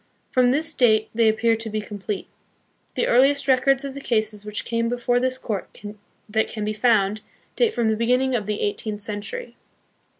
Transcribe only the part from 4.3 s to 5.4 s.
which came before this